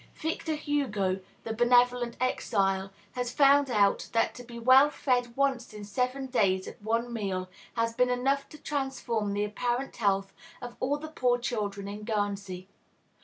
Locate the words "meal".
7.13-7.49